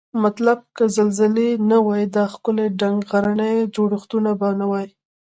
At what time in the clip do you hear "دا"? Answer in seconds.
2.15-2.23